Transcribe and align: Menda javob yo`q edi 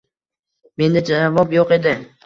Menda 0.83 1.05
javob 1.13 1.57
yo`q 1.61 1.71
edi 1.81 1.99